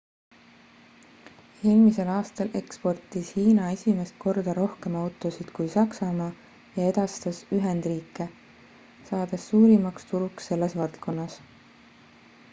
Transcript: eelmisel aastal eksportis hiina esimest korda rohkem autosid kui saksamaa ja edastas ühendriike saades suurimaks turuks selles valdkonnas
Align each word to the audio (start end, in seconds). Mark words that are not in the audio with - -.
eelmisel 1.71 2.07
aastal 2.11 2.47
eksportis 2.59 3.27
hiina 3.35 3.67
esimest 3.73 4.15
korda 4.23 4.55
rohkem 4.59 4.95
autosid 5.01 5.51
kui 5.59 5.67
saksamaa 5.73 6.31
ja 6.79 6.87
edastas 6.93 7.43
ühendriike 7.59 8.27
saades 9.11 9.45
suurimaks 9.51 10.09
turuks 10.13 10.49
selles 10.53 10.79
valdkonnas 10.81 11.37